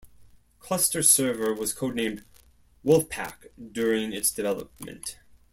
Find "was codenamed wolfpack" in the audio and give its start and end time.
1.53-3.49